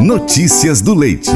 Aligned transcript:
Notícias 0.00 0.80
do 0.80 0.94
Leite. 0.94 1.32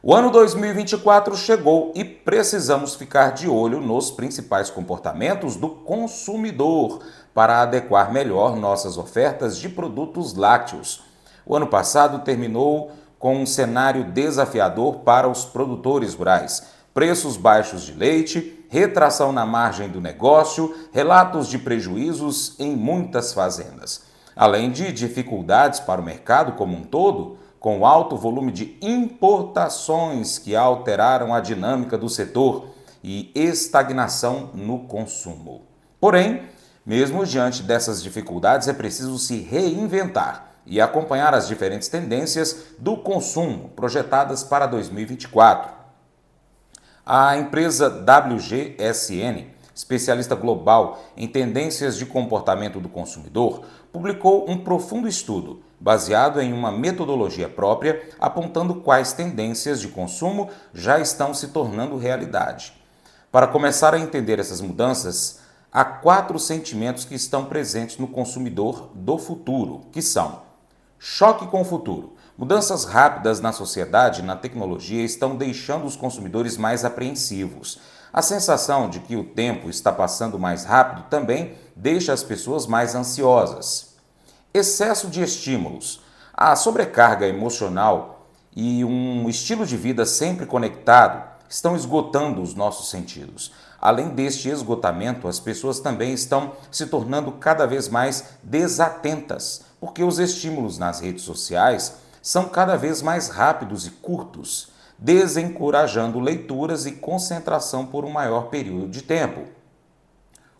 O 0.00 0.14
ano 0.14 0.30
2024 0.30 1.36
chegou 1.36 1.92
e 1.92 2.04
precisamos 2.04 2.94
ficar 2.94 3.32
de 3.32 3.48
olho 3.48 3.80
nos 3.80 4.12
principais 4.12 4.70
comportamentos 4.70 5.56
do 5.56 5.68
consumidor 5.68 7.00
para 7.34 7.62
adequar 7.62 8.12
melhor 8.12 8.54
nossas 8.54 8.96
ofertas 8.96 9.58
de 9.58 9.68
produtos 9.68 10.34
lácteos. 10.34 11.02
O 11.44 11.56
ano 11.56 11.66
passado 11.66 12.20
terminou 12.20 12.92
com 13.18 13.38
um 13.38 13.46
cenário 13.46 14.04
desafiador 14.04 15.00
para 15.00 15.28
os 15.28 15.44
produtores 15.44 16.14
rurais. 16.14 16.62
Preços 16.94 17.36
baixos 17.36 17.82
de 17.82 17.92
leite, 17.92 18.64
retração 18.68 19.32
na 19.32 19.44
margem 19.44 19.88
do 19.88 20.00
negócio, 20.00 20.72
relatos 20.92 21.48
de 21.48 21.58
prejuízos 21.58 22.54
em 22.60 22.76
muitas 22.76 23.32
fazendas 23.32 24.13
além 24.36 24.70
de 24.70 24.92
dificuldades 24.92 25.80
para 25.80 26.00
o 26.00 26.04
mercado 26.04 26.52
como 26.52 26.76
um 26.76 26.82
todo, 26.82 27.38
com 27.60 27.86
alto 27.86 28.16
volume 28.16 28.52
de 28.52 28.76
importações 28.82 30.38
que 30.38 30.54
alteraram 30.54 31.32
a 31.32 31.40
dinâmica 31.40 31.96
do 31.96 32.08
setor 32.08 32.68
e 33.02 33.30
estagnação 33.34 34.50
no 34.52 34.80
consumo. 34.80 35.62
Porém, 35.98 36.42
mesmo 36.84 37.24
diante 37.24 37.62
dessas 37.62 38.02
dificuldades, 38.02 38.68
é 38.68 38.72
preciso 38.72 39.18
se 39.18 39.40
reinventar 39.40 40.52
e 40.66 40.80
acompanhar 40.80 41.34
as 41.34 41.48
diferentes 41.48 41.88
tendências 41.88 42.74
do 42.78 42.96
consumo 42.96 43.70
projetadas 43.70 44.42
para 44.42 44.66
2024. 44.66 45.72
A 47.04 47.36
empresa 47.36 47.88
WGSN 47.88 49.53
especialista 49.74 50.34
global 50.34 51.02
em 51.16 51.26
tendências 51.26 51.96
de 51.96 52.06
comportamento 52.06 52.80
do 52.80 52.88
consumidor, 52.88 53.64
publicou 53.92 54.48
um 54.48 54.58
profundo 54.58 55.08
estudo 55.08 55.62
baseado 55.80 56.40
em 56.40 56.52
uma 56.52 56.72
metodologia 56.72 57.48
própria, 57.48 58.08
apontando 58.18 58.76
quais 58.76 59.12
tendências 59.12 59.80
de 59.80 59.88
consumo 59.88 60.48
já 60.72 60.98
estão 60.98 61.34
se 61.34 61.48
tornando 61.48 61.98
realidade. 61.98 62.72
Para 63.30 63.46
começar 63.46 63.92
a 63.92 63.98
entender 63.98 64.38
essas 64.38 64.60
mudanças, 64.60 65.40
há 65.70 65.84
quatro 65.84 66.38
sentimentos 66.38 67.04
que 67.04 67.14
estão 67.14 67.44
presentes 67.44 67.98
no 67.98 68.08
consumidor 68.08 68.90
do 68.94 69.18
futuro, 69.18 69.82
que 69.92 70.00
são 70.00 70.42
choque 70.98 71.46
com 71.48 71.60
o 71.60 71.64
futuro. 71.64 72.14
Mudanças 72.36 72.84
rápidas 72.84 73.40
na 73.40 73.52
sociedade 73.52 74.20
e 74.20 74.24
na 74.24 74.36
tecnologia 74.36 75.04
estão 75.04 75.36
deixando 75.36 75.84
os 75.84 75.96
consumidores 75.96 76.56
mais 76.56 76.82
apreensivos. 76.82 77.78
A 78.14 78.22
sensação 78.22 78.88
de 78.88 79.00
que 79.00 79.16
o 79.16 79.24
tempo 79.24 79.68
está 79.68 79.90
passando 79.90 80.38
mais 80.38 80.64
rápido 80.64 81.08
também 81.10 81.56
deixa 81.74 82.12
as 82.12 82.22
pessoas 82.22 82.64
mais 82.64 82.94
ansiosas. 82.94 83.96
Excesso 84.54 85.08
de 85.08 85.20
estímulos, 85.20 86.00
a 86.32 86.54
sobrecarga 86.54 87.26
emocional 87.26 88.28
e 88.54 88.84
um 88.84 89.28
estilo 89.28 89.66
de 89.66 89.76
vida 89.76 90.06
sempre 90.06 90.46
conectado 90.46 91.28
estão 91.48 91.74
esgotando 91.74 92.40
os 92.40 92.54
nossos 92.54 92.88
sentidos. 92.88 93.50
Além 93.80 94.10
deste 94.10 94.48
esgotamento, 94.48 95.26
as 95.26 95.40
pessoas 95.40 95.80
também 95.80 96.14
estão 96.14 96.52
se 96.70 96.86
tornando 96.86 97.32
cada 97.32 97.66
vez 97.66 97.88
mais 97.88 98.26
desatentas, 98.44 99.62
porque 99.80 100.04
os 100.04 100.20
estímulos 100.20 100.78
nas 100.78 101.00
redes 101.00 101.24
sociais 101.24 101.96
são 102.22 102.48
cada 102.48 102.76
vez 102.76 103.02
mais 103.02 103.28
rápidos 103.28 103.88
e 103.88 103.90
curtos 103.90 104.72
desencorajando 105.04 106.18
leituras 106.18 106.86
e 106.86 106.92
concentração 106.92 107.84
por 107.84 108.06
um 108.06 108.10
maior 108.10 108.48
período 108.48 108.88
de 108.88 109.02
tempo. 109.02 109.42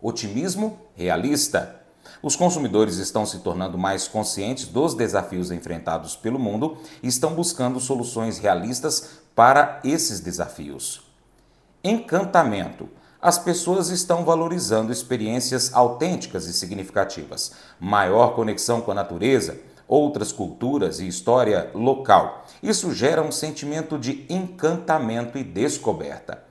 Otimismo 0.03 0.78
realista. 0.95 1.81
Os 2.23 2.36
consumidores 2.36 2.98
estão 2.98 3.25
se 3.25 3.39
tornando 3.39 3.78
mais 3.78 4.06
conscientes 4.06 4.67
dos 4.67 4.92
desafios 4.92 5.51
enfrentados 5.51 6.14
pelo 6.14 6.39
mundo 6.39 6.77
e 7.03 7.09
estão 7.09 7.33
buscando 7.33 7.81
soluções 7.81 8.36
realistas 8.36 9.20
para 9.34 9.81
esses 9.83 10.20
desafios. 10.20 11.02
Encantamento. 11.83 12.86
As 13.23 13.39
pessoas 13.39 13.89
estão 13.89 14.27
valorizando 14.27 14.92
experiências 14.92 15.73
autênticas 15.73 16.45
e 16.45 16.52
significativas, 16.52 17.52
maior 17.80 18.35
conexão 18.35 18.83
com 18.83 18.91
a 18.91 18.95
natureza 18.95 19.58
outras 19.86 20.33
culturas 20.33 21.00
e 21.00 21.06
história 21.06 21.70
local. 21.74 22.45
Isso 22.62 22.92
gera 22.92 23.22
um 23.22 23.33
sentimento 23.33 23.98
de 23.98 24.27
encantamento 24.28 25.39
e 25.39 25.45
descoberta. 25.45 26.42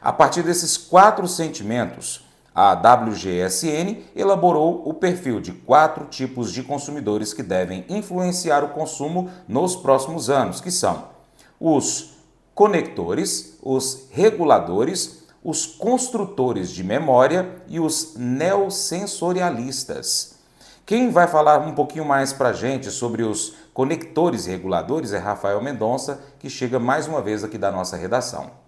A 0.00 0.12
partir 0.12 0.42
desses 0.42 0.76
quatro 0.76 1.28
sentimentos, 1.28 2.26
a 2.54 2.74
WGSN 2.74 4.02
elaborou 4.14 4.86
o 4.86 4.92
perfil 4.92 5.40
de 5.40 5.52
quatro 5.52 6.04
tipos 6.06 6.52
de 6.52 6.62
consumidores 6.62 7.32
que 7.32 7.42
devem 7.42 7.86
influenciar 7.88 8.62
o 8.62 8.68
consumo 8.70 9.30
nos 9.48 9.74
próximos 9.74 10.28
anos, 10.28 10.60
que 10.60 10.70
são 10.70 11.08
os 11.58 12.10
conectores, 12.54 13.56
os 13.62 14.08
reguladores, 14.10 15.22
os 15.42 15.64
construtores 15.64 16.70
de 16.70 16.84
memória 16.84 17.62
e 17.68 17.80
os 17.80 18.14
neosensorialistas. 18.16 20.31
Quem 20.84 21.10
vai 21.10 21.28
falar 21.28 21.60
um 21.60 21.74
pouquinho 21.74 22.04
mais 22.04 22.32
para 22.32 22.48
a 22.48 22.52
gente 22.52 22.90
sobre 22.90 23.22
os 23.22 23.54
conectores 23.72 24.46
reguladores 24.46 25.12
é 25.12 25.18
Rafael 25.18 25.62
Mendonça, 25.62 26.20
que 26.40 26.50
chega 26.50 26.78
mais 26.78 27.06
uma 27.06 27.22
vez 27.22 27.44
aqui 27.44 27.56
da 27.56 27.70
nossa 27.70 27.96
redação. 27.96 28.61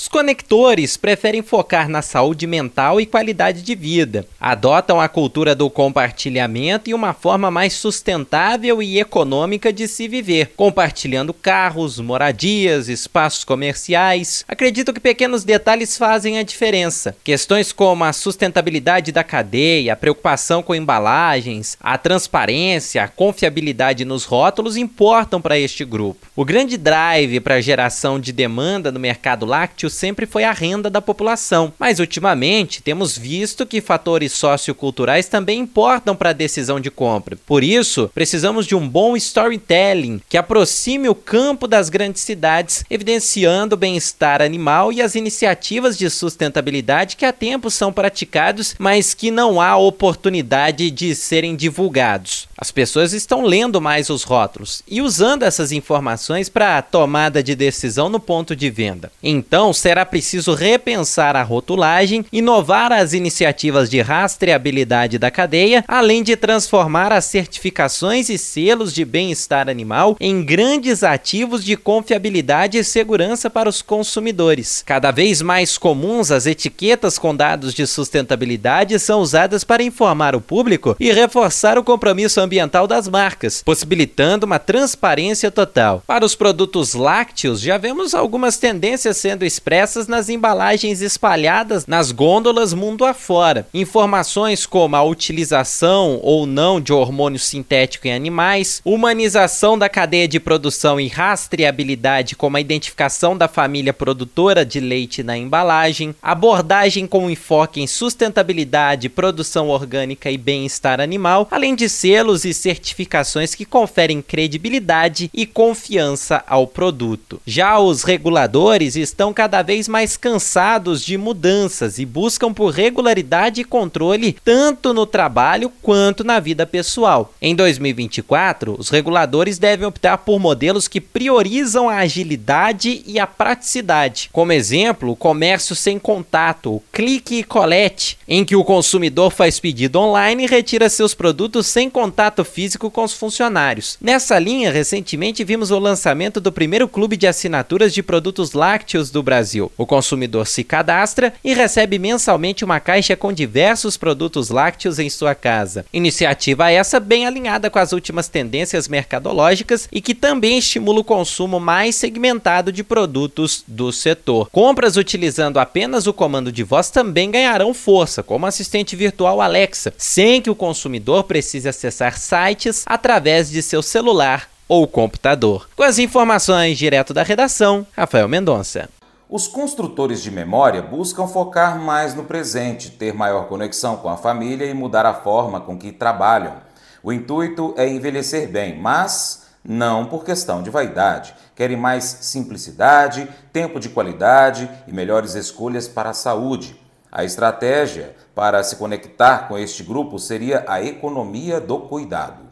Os 0.00 0.08
conectores 0.08 0.96
preferem 0.96 1.42
focar 1.42 1.86
na 1.86 2.00
saúde 2.00 2.46
mental 2.46 3.02
e 3.02 3.04
qualidade 3.04 3.60
de 3.60 3.74
vida. 3.74 4.26
Adotam 4.40 4.98
a 4.98 5.06
cultura 5.10 5.54
do 5.54 5.68
compartilhamento 5.68 6.88
e 6.88 6.94
uma 6.94 7.12
forma 7.12 7.50
mais 7.50 7.74
sustentável 7.74 8.82
e 8.82 8.98
econômica 8.98 9.70
de 9.70 9.86
se 9.86 10.08
viver, 10.08 10.54
compartilhando 10.56 11.34
carros, 11.34 12.00
moradias, 12.00 12.88
espaços 12.88 13.44
comerciais. 13.44 14.42
Acredito 14.48 14.94
que 14.94 15.00
pequenos 15.00 15.44
detalhes 15.44 15.98
fazem 15.98 16.38
a 16.38 16.42
diferença. 16.42 17.14
Questões 17.22 17.70
como 17.70 18.02
a 18.02 18.14
sustentabilidade 18.14 19.12
da 19.12 19.22
cadeia, 19.22 19.92
a 19.92 19.96
preocupação 19.96 20.62
com 20.62 20.74
embalagens, 20.74 21.76
a 21.78 21.98
transparência, 21.98 23.04
a 23.04 23.08
confiabilidade 23.08 24.06
nos 24.06 24.24
rótulos 24.24 24.78
importam 24.78 25.42
para 25.42 25.58
este 25.58 25.84
grupo. 25.84 26.26
O 26.34 26.42
grande 26.42 26.78
drive 26.78 27.38
para 27.40 27.56
a 27.56 27.60
geração 27.60 28.18
de 28.18 28.32
demanda 28.32 28.90
no 28.90 28.98
mercado 28.98 29.44
lácteo 29.44 29.89
sempre 29.90 30.26
foi 30.26 30.44
a 30.44 30.52
renda 30.52 30.88
da 30.88 31.02
população, 31.02 31.72
mas 31.78 31.98
ultimamente 31.98 32.82
temos 32.82 33.18
visto 33.18 33.66
que 33.66 33.80
fatores 33.80 34.32
socioculturais 34.32 35.26
também 35.26 35.60
importam 35.60 36.16
para 36.16 36.30
a 36.30 36.34
decisão 36.34 36.80
de 36.80 36.90
compra. 36.90 37.36
Por 37.46 37.62
isso, 37.62 38.10
precisamos 38.14 38.66
de 38.66 38.74
um 38.74 38.88
bom 38.88 39.16
storytelling 39.16 40.20
que 40.28 40.36
aproxime 40.36 41.08
o 41.08 41.14
campo 41.14 41.66
das 41.66 41.88
grandes 41.88 42.22
cidades, 42.22 42.84
evidenciando 42.88 43.74
o 43.74 43.78
bem-estar 43.78 44.42
animal 44.42 44.92
e 44.92 45.02
as 45.02 45.14
iniciativas 45.14 45.98
de 45.98 46.08
sustentabilidade 46.08 47.16
que 47.16 47.24
há 47.24 47.32
tempo 47.32 47.70
são 47.70 47.92
praticados, 47.92 48.74
mas 48.78 49.14
que 49.14 49.30
não 49.30 49.60
há 49.60 49.76
oportunidade 49.76 50.90
de 50.90 51.14
serem 51.14 51.56
divulgados. 51.56 52.48
As 52.56 52.70
pessoas 52.70 53.12
estão 53.12 53.42
lendo 53.44 53.80
mais 53.80 54.10
os 54.10 54.22
rótulos 54.22 54.82
e 54.86 55.00
usando 55.00 55.44
essas 55.44 55.72
informações 55.72 56.48
para 56.48 56.76
a 56.76 56.82
tomada 56.82 57.42
de 57.42 57.54
decisão 57.54 58.08
no 58.08 58.20
ponto 58.20 58.54
de 58.54 58.68
venda. 58.70 59.10
Então, 59.22 59.69
então, 59.70 59.74
será 59.74 60.04
preciso 60.04 60.52
repensar 60.52 61.36
a 61.36 61.44
rotulagem, 61.44 62.24
inovar 62.32 62.90
as 62.90 63.12
iniciativas 63.12 63.88
de 63.88 64.00
rastreabilidade 64.00 65.16
da 65.16 65.30
cadeia, 65.30 65.84
além 65.86 66.24
de 66.24 66.34
transformar 66.34 67.12
as 67.12 67.26
certificações 67.26 68.28
e 68.28 68.36
selos 68.36 68.92
de 68.92 69.04
bem-estar 69.04 69.68
animal 69.68 70.16
em 70.18 70.42
grandes 70.42 71.04
ativos 71.04 71.64
de 71.64 71.76
confiabilidade 71.76 72.78
e 72.78 72.82
segurança 72.82 73.48
para 73.48 73.68
os 73.68 73.80
consumidores. 73.80 74.82
Cada 74.84 75.12
vez 75.12 75.40
mais 75.40 75.78
comuns, 75.78 76.32
as 76.32 76.46
etiquetas 76.46 77.16
com 77.16 77.34
dados 77.34 77.72
de 77.72 77.86
sustentabilidade 77.86 78.98
são 78.98 79.20
usadas 79.20 79.62
para 79.62 79.84
informar 79.84 80.34
o 80.34 80.40
público 80.40 80.96
e 80.98 81.12
reforçar 81.12 81.78
o 81.78 81.84
compromisso 81.84 82.40
ambiental 82.40 82.88
das 82.88 83.06
marcas, 83.06 83.62
possibilitando 83.62 84.46
uma 84.46 84.58
transparência 84.58 85.48
total. 85.48 86.02
Para 86.08 86.24
os 86.24 86.34
produtos 86.34 86.94
lácteos, 86.94 87.60
já 87.60 87.78
vemos 87.78 88.14
algumas 88.16 88.56
tendências 88.58 89.16
sendo 89.16 89.44
expressas 89.60 90.08
nas 90.08 90.30
embalagens 90.30 91.02
espalhadas 91.02 91.86
nas 91.86 92.12
gôndolas 92.12 92.72
mundo 92.72 93.04
afora. 93.04 93.66
Informações 93.74 94.64
como 94.64 94.96
a 94.96 95.02
utilização 95.02 96.18
ou 96.22 96.46
não 96.46 96.80
de 96.80 96.94
hormônio 96.94 97.38
sintético 97.38 98.08
em 98.08 98.14
animais, 98.14 98.80
humanização 98.82 99.78
da 99.78 99.86
cadeia 99.86 100.26
de 100.26 100.40
produção 100.40 100.98
e 100.98 101.08
rastreabilidade 101.08 102.34
como 102.34 102.56
a 102.56 102.60
identificação 102.60 103.36
da 103.36 103.48
família 103.48 103.92
produtora 103.92 104.64
de 104.64 104.80
leite 104.80 105.22
na 105.22 105.36
embalagem, 105.36 106.14
abordagem 106.22 107.06
com 107.06 107.28
enfoque 107.28 107.82
em 107.82 107.86
sustentabilidade, 107.86 109.10
produção 109.10 109.68
orgânica 109.68 110.30
e 110.30 110.38
bem-estar 110.38 111.00
animal, 111.00 111.46
além 111.50 111.74
de 111.74 111.86
selos 111.86 112.46
e 112.46 112.54
certificações 112.54 113.54
que 113.54 113.66
conferem 113.66 114.22
credibilidade 114.22 115.30
e 115.34 115.44
confiança 115.44 116.42
ao 116.46 116.66
produto. 116.66 117.42
Já 117.44 117.78
os 117.78 118.04
reguladores 118.04 118.96
estão 118.96 119.34
cada 119.34 119.49
cada 119.50 119.62
vez 119.62 119.88
mais 119.88 120.16
cansados 120.16 121.04
de 121.04 121.18
mudanças 121.18 121.98
e 121.98 122.06
buscam 122.06 122.54
por 122.54 122.70
regularidade 122.70 123.60
e 123.60 123.64
controle 123.64 124.36
tanto 124.44 124.94
no 124.94 125.04
trabalho 125.04 125.72
quanto 125.82 126.22
na 126.22 126.38
vida 126.38 126.64
pessoal. 126.64 127.34
Em 127.42 127.52
2024, 127.52 128.76
os 128.78 128.90
reguladores 128.90 129.58
devem 129.58 129.88
optar 129.88 130.18
por 130.18 130.38
modelos 130.38 130.86
que 130.86 131.00
priorizam 131.00 131.88
a 131.88 131.96
agilidade 131.96 133.02
e 133.04 133.18
a 133.18 133.26
praticidade. 133.26 134.30
Como 134.32 134.52
exemplo, 134.52 135.10
o 135.10 135.16
comércio 135.16 135.74
sem 135.74 135.98
contato, 135.98 136.76
o 136.76 136.82
clique 136.92 137.40
e 137.40 137.42
colete, 137.42 138.18
em 138.28 138.44
que 138.44 138.54
o 138.54 138.62
consumidor 138.62 139.32
faz 139.32 139.58
pedido 139.58 139.98
online 139.98 140.44
e 140.44 140.46
retira 140.46 140.88
seus 140.88 141.12
produtos 141.12 141.66
sem 141.66 141.90
contato 141.90 142.44
físico 142.44 142.88
com 142.88 143.02
os 143.02 143.14
funcionários. 143.14 143.98
Nessa 144.00 144.38
linha, 144.38 144.70
recentemente 144.70 145.42
vimos 145.42 145.72
o 145.72 145.78
lançamento 145.80 146.40
do 146.40 146.52
primeiro 146.52 146.86
clube 146.86 147.16
de 147.16 147.26
assinaturas 147.26 147.92
de 147.92 148.00
produtos 148.00 148.52
lácteos 148.52 149.10
do 149.10 149.20
Brasil. 149.24 149.39
O 149.76 149.86
consumidor 149.86 150.46
se 150.46 150.62
cadastra 150.62 151.32
e 151.42 151.54
recebe 151.54 151.98
mensalmente 151.98 152.64
uma 152.64 152.78
caixa 152.78 153.16
com 153.16 153.32
diversos 153.32 153.96
produtos 153.96 154.50
lácteos 154.50 154.98
em 154.98 155.08
sua 155.08 155.34
casa. 155.34 155.84
Iniciativa 155.92 156.70
essa 156.70 157.00
bem 157.00 157.26
alinhada 157.26 157.70
com 157.70 157.78
as 157.78 157.92
últimas 157.92 158.28
tendências 158.28 158.88
mercadológicas 158.88 159.88
e 159.90 160.00
que 160.00 160.14
também 160.14 160.58
estimula 160.58 161.00
o 161.00 161.04
consumo 161.04 161.58
mais 161.58 161.96
segmentado 161.96 162.70
de 162.70 162.84
produtos 162.84 163.64
do 163.66 163.92
setor. 163.92 164.48
Compras 164.50 164.96
utilizando 164.96 165.58
apenas 165.58 166.06
o 166.06 166.12
comando 166.12 166.52
de 166.52 166.62
voz 166.62 166.90
também 166.90 167.30
ganharão 167.30 167.72
força, 167.72 168.22
como 168.22 168.46
assistente 168.46 168.94
virtual 168.94 169.40
Alexa, 169.40 169.92
sem 169.96 170.42
que 170.42 170.50
o 170.50 170.54
consumidor 170.54 171.24
precise 171.24 171.68
acessar 171.68 172.18
sites 172.18 172.84
através 172.86 173.50
de 173.50 173.62
seu 173.62 173.82
celular 173.82 174.48
ou 174.68 174.86
computador. 174.86 175.68
Com 175.74 175.82
as 175.82 175.98
informações 175.98 176.78
direto 176.78 177.12
da 177.12 177.24
redação, 177.24 177.84
Rafael 177.96 178.28
Mendonça. 178.28 178.88
Os 179.32 179.46
construtores 179.46 180.20
de 180.20 180.28
memória 180.28 180.82
buscam 180.82 181.24
focar 181.28 181.78
mais 181.78 182.16
no 182.16 182.24
presente, 182.24 182.90
ter 182.90 183.14
maior 183.14 183.46
conexão 183.46 183.96
com 183.96 184.08
a 184.08 184.16
família 184.16 184.66
e 184.66 184.74
mudar 184.74 185.06
a 185.06 185.14
forma 185.14 185.60
com 185.60 185.78
que 185.78 185.92
trabalham. 185.92 186.56
O 187.00 187.12
intuito 187.12 187.72
é 187.76 187.88
envelhecer 187.88 188.48
bem, 188.48 188.76
mas 188.76 189.46
não 189.62 190.06
por 190.06 190.24
questão 190.24 190.64
de 190.64 190.68
vaidade. 190.68 191.32
Querem 191.54 191.76
mais 191.76 192.02
simplicidade, 192.22 193.28
tempo 193.52 193.78
de 193.78 193.88
qualidade 193.88 194.68
e 194.88 194.92
melhores 194.92 195.36
escolhas 195.36 195.86
para 195.86 196.10
a 196.10 196.14
saúde. 196.14 196.76
A 197.12 197.22
estratégia 197.22 198.16
para 198.34 198.64
se 198.64 198.74
conectar 198.74 199.46
com 199.46 199.56
este 199.56 199.84
grupo 199.84 200.18
seria 200.18 200.64
a 200.66 200.82
economia 200.82 201.60
do 201.60 201.78
cuidado. 201.82 202.42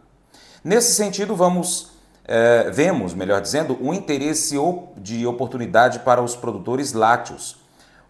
Nesse 0.63 0.95
sentido, 0.95 1.35
vamos 1.35 1.98
é, 2.29 2.71
vemos, 2.71 3.15
melhor 3.15 3.41
dizendo, 3.41 3.79
um 3.81 3.95
interesse 3.95 4.55
de 4.99 5.27
oportunidade 5.27 6.01
para 6.01 6.21
os 6.21 6.37
produtores 6.37 6.93
lácteos. 6.93 7.57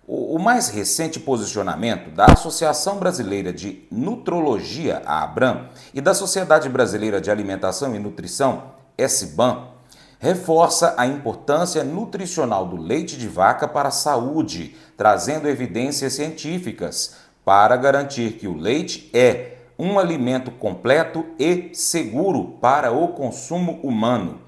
O, 0.05 0.35
o 0.35 0.39
mais 0.41 0.69
recente 0.69 1.21
posicionamento 1.21 2.11
da 2.11 2.27
Associação 2.27 2.99
Brasileira 2.99 3.53
de 3.53 3.87
Nutrologia, 3.93 5.03
a 5.07 5.23
ABRAM, 5.23 5.69
e 5.95 6.01
da 6.01 6.15
Sociedade 6.15 6.69
Brasileira 6.69 7.21
de 7.21 7.31
Alimentação 7.31 7.95
e 7.95 7.99
Nutrição, 8.01 8.73
SBAM, 8.99 9.69
reforça 10.19 10.95
a 10.97 11.07
importância 11.07 11.85
nutricional 11.85 12.67
do 12.67 12.77
leite 12.77 13.17
de 13.17 13.29
vaca 13.29 13.69
para 13.69 13.91
a 13.91 13.93
saúde, 13.93 14.75
trazendo 14.97 15.49
evidências 15.49 16.15
científicas 16.15 17.15
para 17.45 17.77
garantir 17.77 18.33
que 18.33 18.49
o 18.49 18.57
leite 18.57 19.09
é 19.15 19.58
um 19.79 19.99
alimento 19.99 20.51
completo 20.51 21.25
e 21.39 21.71
seguro 21.73 22.57
para 22.61 22.91
o 22.91 23.09
consumo 23.09 23.81
humano. 23.83 24.41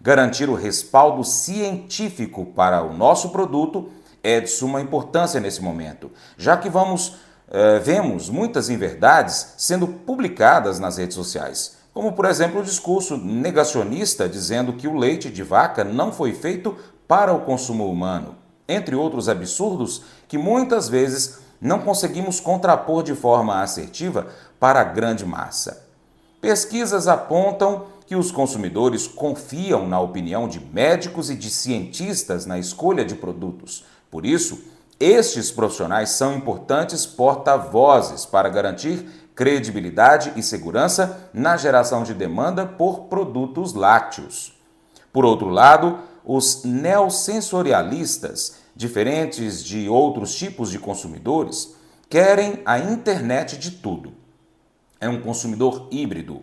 Garantir 0.00 0.48
o 0.48 0.54
respaldo 0.54 1.24
científico 1.24 2.44
para 2.44 2.82
o 2.82 2.92
nosso 2.92 3.30
produto 3.30 3.88
é 4.22 4.40
de 4.40 4.50
suma 4.50 4.80
importância 4.80 5.40
nesse 5.40 5.62
momento, 5.62 6.10
já 6.36 6.56
que 6.56 6.68
vamos 6.68 7.16
eh, 7.48 7.78
vemos 7.78 8.28
muitas 8.28 8.68
inverdades 8.68 9.54
sendo 9.56 9.86
publicadas 9.86 10.80
nas 10.80 10.96
redes 10.96 11.14
sociais, 11.14 11.76
como 11.94 12.12
por 12.12 12.24
exemplo 12.24 12.60
o 12.60 12.64
discurso 12.64 13.16
negacionista 13.16 14.28
dizendo 14.28 14.72
que 14.72 14.88
o 14.88 14.96
leite 14.96 15.30
de 15.30 15.44
vaca 15.44 15.84
não 15.84 16.10
foi 16.12 16.32
feito 16.32 16.76
para 17.06 17.32
o 17.32 17.42
consumo 17.42 17.88
humano, 17.88 18.34
entre 18.68 18.96
outros 18.96 19.28
absurdos 19.28 20.02
que 20.26 20.36
muitas 20.36 20.88
vezes 20.88 21.38
não 21.60 21.80
conseguimos 21.80 22.40
contrapor 22.40 23.02
de 23.02 23.14
forma 23.14 23.62
assertiva 23.62 24.28
para 24.58 24.80
a 24.80 24.84
grande 24.84 25.24
massa. 25.24 25.84
Pesquisas 26.40 27.08
apontam 27.08 27.86
que 28.06 28.14
os 28.14 28.30
consumidores 28.30 29.06
confiam 29.08 29.88
na 29.88 29.98
opinião 29.98 30.48
de 30.48 30.60
médicos 30.60 31.28
e 31.28 31.34
de 31.34 31.50
cientistas 31.50 32.46
na 32.46 32.58
escolha 32.58 33.04
de 33.04 33.14
produtos. 33.16 33.84
Por 34.10 34.24
isso, 34.24 34.60
estes 34.98 35.50
profissionais 35.50 36.10
são 36.10 36.34
importantes 36.34 37.04
porta-vozes 37.04 38.24
para 38.24 38.48
garantir 38.48 39.06
credibilidade 39.34 40.32
e 40.36 40.42
segurança 40.42 41.28
na 41.34 41.56
geração 41.56 42.02
de 42.02 42.14
demanda 42.14 42.64
por 42.64 43.00
produtos 43.00 43.74
lácteos. 43.74 44.54
Por 45.12 45.24
outro 45.24 45.48
lado, 45.50 45.98
os 46.24 46.64
neosensorialistas 46.64 48.56
diferentes 48.76 49.64
de 49.64 49.88
outros 49.88 50.34
tipos 50.34 50.70
de 50.70 50.78
consumidores, 50.78 51.74
querem 52.10 52.60
a 52.66 52.78
internet 52.78 53.56
de 53.56 53.70
tudo. 53.70 54.12
É 55.00 55.08
um 55.08 55.20
consumidor 55.20 55.88
híbrido. 55.90 56.42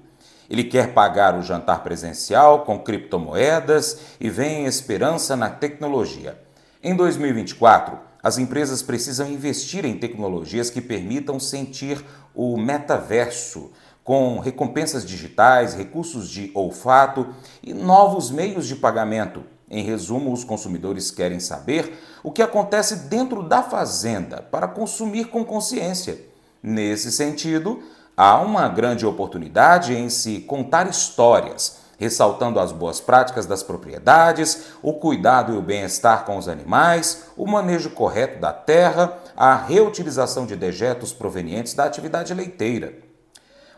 Ele 0.49 0.63
quer 0.63 0.93
pagar 0.93 1.37
o 1.37 1.43
jantar 1.43 1.83
presencial 1.83 2.65
com 2.65 2.79
criptomoedas 2.79 3.99
e 4.19 4.29
vem 4.29 4.65
esperança 4.65 5.35
na 5.35 5.49
tecnologia. 5.49 6.41
Em 6.81 6.95
2024, 6.95 7.99
as 8.21 8.37
empresas 8.37 8.81
precisam 8.81 9.29
investir 9.29 9.85
em 9.85 9.97
tecnologias 9.97 10.69
que 10.69 10.81
permitam 10.81 11.39
sentir 11.39 12.03
o 12.33 12.57
metaverso, 12.57 13.71
com 14.03 14.39
recompensas 14.39 15.05
digitais, 15.05 15.75
recursos 15.75 16.29
de 16.29 16.51
olfato 16.53 17.33
e 17.61 17.73
novos 17.73 18.29
meios 18.31 18.67
de 18.67 18.75
pagamento 18.75 19.43
em 19.73 19.83
resumo, 19.83 20.31
os 20.31 20.43
consumidores 20.43 21.09
querem 21.09 21.39
saber 21.39 21.91
o 22.23 22.31
que 22.31 22.41
acontece 22.41 22.95
dentro 23.07 23.43
da 23.43 23.61
fazenda 23.61 24.41
para 24.41 24.67
consumir 24.67 25.25
com 25.25 25.43
consciência. 25.43 26.17
Nesse 26.61 27.11
sentido, 27.11 27.83
há 28.15 28.39
uma 28.39 28.69
grande 28.69 29.05
oportunidade 29.05 29.93
em 29.93 30.09
se 30.09 30.39
contar 30.39 30.89
histórias, 30.89 31.79
ressaltando 31.97 32.59
as 32.59 32.71
boas 32.71 33.01
práticas 33.01 33.45
das 33.45 33.61
propriedades, 33.61 34.67
o 34.81 34.93
cuidado 34.93 35.53
e 35.53 35.57
o 35.57 35.61
bem-estar 35.61 36.25
com 36.25 36.37
os 36.37 36.47
animais, 36.47 37.25
o 37.35 37.45
manejo 37.45 37.89
correto 37.89 38.39
da 38.39 38.53
terra, 38.53 39.17
a 39.35 39.55
reutilização 39.55 40.45
de 40.45 40.55
dejetos 40.55 41.11
provenientes 41.11 41.73
da 41.73 41.83
atividade 41.83 42.33
leiteira. 42.33 42.93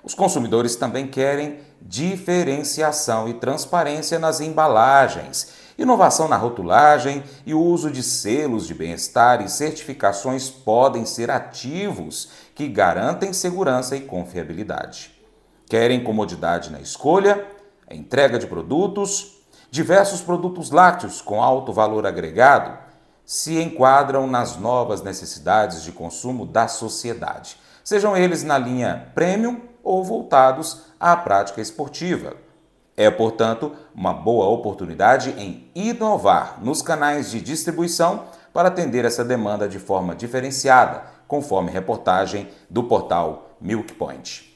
Os 0.03 0.13
consumidores 0.13 0.75
também 0.75 1.07
querem 1.07 1.59
diferenciação 1.81 3.27
e 3.27 3.33
transparência 3.33 4.19
nas 4.19 4.39
embalagens 4.39 5.64
Inovação 5.77 6.27
na 6.27 6.37
rotulagem 6.37 7.23
e 7.45 7.53
o 7.53 7.61
uso 7.61 7.91
de 7.91 8.01
selos 8.01 8.65
de 8.65 8.73
bem-estar 8.73 9.41
e 9.41 9.49
certificações 9.49 10.49
podem 10.49 11.05
ser 11.05 11.29
ativos 11.29 12.29
que 12.55 12.67
garantem 12.67 13.33
segurança 13.33 13.95
e 13.95 14.01
confiabilidade. 14.01 15.11
Querem 15.67 16.03
comodidade 16.03 16.71
na 16.71 16.79
escolha, 16.79 17.45
entrega 17.91 18.39
de 18.39 18.47
produtos, 18.47 19.37
diversos 19.69 20.21
produtos 20.21 20.71
lácteos 20.71 21.21
com 21.21 21.43
alto 21.43 21.73
valor 21.73 22.05
agregado 22.05 22.85
se 23.25 23.59
enquadram 23.59 24.27
nas 24.27 24.55
novas 24.55 25.01
necessidades 25.01 25.83
de 25.83 25.91
consumo 25.91 26.45
da 26.45 26.67
sociedade, 26.67 27.57
sejam 27.83 28.15
eles 28.15 28.43
na 28.43 28.57
linha 28.57 29.11
premium 29.15 29.61
ou 29.83 30.03
voltados 30.03 30.83
à 30.99 31.17
prática 31.17 31.59
esportiva. 31.59 32.44
É, 32.97 33.09
portanto, 33.09 33.73
uma 33.93 34.13
boa 34.13 34.47
oportunidade 34.47 35.31
em 35.37 35.69
inovar 35.75 36.59
nos 36.63 36.81
canais 36.81 37.29
de 37.29 37.41
distribuição 37.41 38.23
para 38.53 38.69
atender 38.69 39.03
essa 39.03 39.23
demanda 39.23 39.67
de 39.67 39.79
forma 39.79 40.15
diferenciada, 40.15 41.03
conforme 41.27 41.71
reportagem 41.71 42.47
do 42.69 42.83
portal 42.83 43.57
Milk 43.59 43.93
Point. 43.95 44.55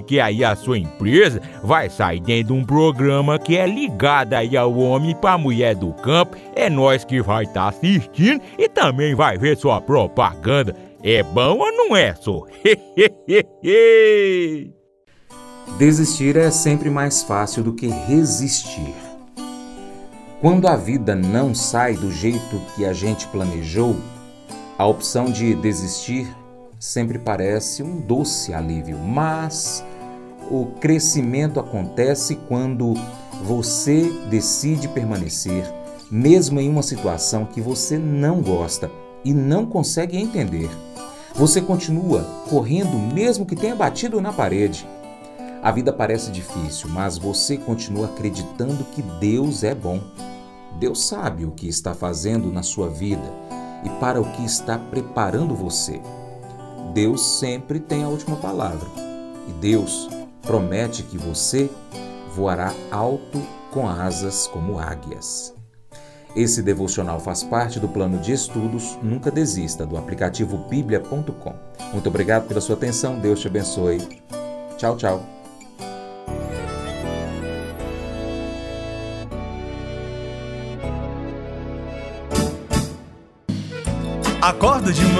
porque 0.00 0.18
aí 0.18 0.42
a 0.42 0.56
sua 0.56 0.78
empresa 0.78 1.42
vai 1.62 1.90
sair 1.90 2.20
dentro 2.20 2.54
de 2.54 2.60
um 2.60 2.64
programa 2.64 3.38
que 3.38 3.54
é 3.56 3.66
ligado 3.66 4.32
aí 4.32 4.56
ao 4.56 4.74
homem 4.74 5.14
para 5.14 5.36
mulher 5.36 5.76
do 5.76 5.92
campo. 5.92 6.38
É 6.56 6.70
nós 6.70 7.04
que 7.04 7.20
vai 7.20 7.44
estar 7.44 7.64
tá 7.64 7.68
assistindo 7.68 8.40
e 8.58 8.66
também 8.66 9.14
vai 9.14 9.36
ver 9.36 9.58
sua 9.58 9.78
propaganda. 9.80 10.74
É 11.02 11.22
bom 11.22 11.58
ou 11.58 11.72
não 11.72 11.94
é, 11.94 12.14
só? 12.14 12.46
Desistir 15.78 16.36
é 16.36 16.50
sempre 16.50 16.90
mais 16.90 17.22
fácil 17.22 17.62
do 17.62 17.74
que 17.74 17.86
resistir. 17.88 18.94
Quando 20.40 20.66
a 20.66 20.74
vida 20.76 21.14
não 21.14 21.54
sai 21.54 21.94
do 21.94 22.10
jeito 22.10 22.60
que 22.74 22.86
a 22.86 22.94
gente 22.94 23.26
planejou, 23.28 23.96
a 24.78 24.86
opção 24.86 25.26
de 25.26 25.54
desistir 25.54 26.26
sempre 26.80 27.18
parece 27.18 27.82
um 27.82 28.00
doce 28.00 28.54
alívio, 28.54 28.98
mas 28.98 29.84
o 30.50 30.66
crescimento 30.80 31.58
acontece 31.58 32.36
quando 32.48 32.94
você 33.42 34.10
decide 34.28 34.88
permanecer, 34.88 35.64
mesmo 36.10 36.60
em 36.60 36.68
uma 36.68 36.82
situação 36.82 37.44
que 37.44 37.60
você 37.60 37.98
não 37.98 38.40
gosta 38.40 38.90
e 39.24 39.32
não 39.32 39.66
consegue 39.66 40.16
entender. 40.16 40.70
Você 41.34 41.60
continua 41.60 42.22
correndo 42.48 42.96
mesmo 42.98 43.46
que 43.46 43.56
tenha 43.56 43.74
batido 43.74 44.20
na 44.20 44.32
parede. 44.32 44.86
A 45.62 45.70
vida 45.70 45.92
parece 45.92 46.30
difícil, 46.30 46.88
mas 46.88 47.18
você 47.18 47.56
continua 47.56 48.06
acreditando 48.06 48.84
que 48.84 49.02
Deus 49.02 49.62
é 49.62 49.74
bom. 49.74 50.00
Deus 50.78 51.04
sabe 51.04 51.44
o 51.44 51.50
que 51.50 51.68
está 51.68 51.94
fazendo 51.94 52.50
na 52.50 52.62
sua 52.62 52.88
vida 52.88 53.32
e 53.84 53.88
para 54.00 54.20
o 54.20 54.32
que 54.32 54.44
está 54.44 54.78
preparando 54.78 55.54
você. 55.54 56.00
Deus 56.92 57.38
sempre 57.38 57.78
tem 57.78 58.02
a 58.02 58.08
última 58.08 58.36
palavra 58.36 58.88
e 59.48 59.52
Deus 59.52 60.08
promete 60.42 61.02
que 61.02 61.18
você 61.18 61.70
voará 62.34 62.72
alto 62.90 63.40
com 63.70 63.88
asas 63.88 64.46
como 64.46 64.78
águias. 64.78 65.54
Esse 66.34 66.62
devocional 66.62 67.18
faz 67.18 67.42
parte 67.42 67.80
do 67.80 67.88
plano 67.88 68.18
de 68.18 68.32
estudos 68.32 68.96
Nunca 69.02 69.30
Desista 69.30 69.84
do 69.84 69.96
aplicativo 69.96 70.58
bíblia.com. 70.68 71.54
Muito 71.92 72.08
obrigado 72.08 72.46
pela 72.46 72.60
sua 72.60 72.76
atenção, 72.76 73.18
Deus 73.18 73.40
te 73.40 73.48
abençoe. 73.48 73.98
Tchau, 74.76 74.96
tchau. 74.96 75.40
Acordo 84.40 84.90
de 84.90 85.04
manhã 85.04 85.19